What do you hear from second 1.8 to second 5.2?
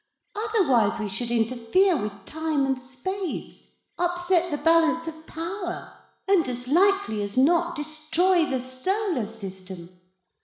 with time and space, upset the balance